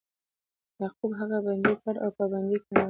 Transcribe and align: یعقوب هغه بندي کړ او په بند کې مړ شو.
یعقوب 0.81 1.11
هغه 1.19 1.37
بندي 1.45 1.73
کړ 1.81 1.95
او 2.03 2.09
په 2.17 2.23
بند 2.31 2.49
کې 2.63 2.69
مړ 2.73 2.77
شو. 2.77 2.79